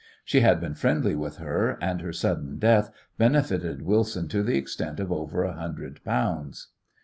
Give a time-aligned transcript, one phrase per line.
[0.25, 4.99] She had been friendly with her, and her sudden death benefited Wilson to the extent
[4.99, 6.69] of over a hundred pounds.